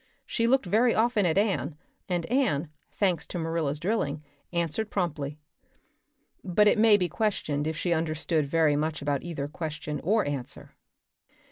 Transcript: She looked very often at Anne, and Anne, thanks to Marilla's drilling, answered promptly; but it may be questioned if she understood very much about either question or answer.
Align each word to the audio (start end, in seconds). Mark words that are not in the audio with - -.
She 0.25 0.47
looked 0.47 0.65
very 0.65 0.95
often 0.95 1.27
at 1.27 1.37
Anne, 1.37 1.77
and 2.09 2.25
Anne, 2.25 2.71
thanks 2.91 3.27
to 3.27 3.37
Marilla's 3.37 3.79
drilling, 3.79 4.23
answered 4.51 4.89
promptly; 4.89 5.37
but 6.43 6.67
it 6.67 6.79
may 6.79 6.97
be 6.97 7.07
questioned 7.07 7.67
if 7.67 7.77
she 7.77 7.93
understood 7.93 8.47
very 8.47 8.75
much 8.75 9.03
about 9.03 9.21
either 9.21 9.47
question 9.47 10.01
or 10.03 10.27
answer. 10.27 10.73